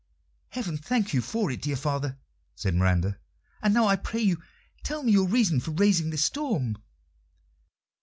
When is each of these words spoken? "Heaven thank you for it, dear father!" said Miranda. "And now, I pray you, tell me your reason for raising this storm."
"Heaven 0.49 0.77
thank 0.79 1.13
you 1.13 1.21
for 1.21 1.51
it, 1.51 1.61
dear 1.61 1.75
father!" 1.75 2.17
said 2.55 2.73
Miranda. 2.73 3.19
"And 3.61 3.71
now, 3.71 3.85
I 3.85 3.97
pray 3.97 4.21
you, 4.21 4.41
tell 4.81 5.03
me 5.03 5.11
your 5.11 5.27
reason 5.27 5.59
for 5.59 5.69
raising 5.69 6.09
this 6.09 6.23
storm." 6.25 6.75